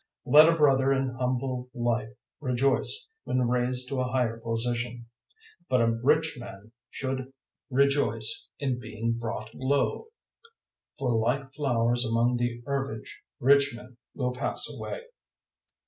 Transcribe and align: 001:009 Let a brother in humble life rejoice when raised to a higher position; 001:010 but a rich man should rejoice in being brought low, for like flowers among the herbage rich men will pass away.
001:009 0.25 0.33
Let 0.33 0.49
a 0.49 0.55
brother 0.55 0.91
in 0.91 1.09
humble 1.09 1.69
life 1.75 2.17
rejoice 2.39 3.07
when 3.23 3.47
raised 3.47 3.87
to 3.89 3.99
a 3.99 4.05
higher 4.11 4.39
position; 4.39 5.05
001:010 5.69 5.69
but 5.69 5.79
a 5.81 5.91
rich 6.01 6.37
man 6.39 6.71
should 6.89 7.31
rejoice 7.69 8.47
in 8.57 8.79
being 8.79 9.13
brought 9.19 9.53
low, 9.53 10.07
for 10.97 11.11
like 11.15 11.53
flowers 11.53 12.03
among 12.03 12.37
the 12.37 12.63
herbage 12.65 13.21
rich 13.39 13.75
men 13.77 13.97
will 14.15 14.31
pass 14.33 14.67
away. 14.67 15.03